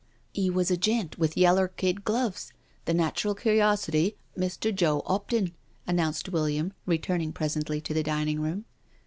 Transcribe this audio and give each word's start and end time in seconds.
"He 0.33 0.49
was 0.49 0.71
a 0.71 0.77
gent 0.77 1.19
with 1.19 1.37
yeller 1.37 1.67
kid 1.67 2.03
gloves— 2.03 2.51
the 2.85 2.93
natural 2.95 3.35
curiosity, 3.35 4.17
Mr. 4.35 4.73
Joe 4.73 5.03
'Opton," 5.05 5.51
announced 5.85 6.29
William, 6.29 6.73
re 6.87 6.97
turning 6.97 7.31
presently 7.31 7.79
to 7.81 7.93
the 7.93 8.01
dining 8.01 8.39
room. 8.41 8.65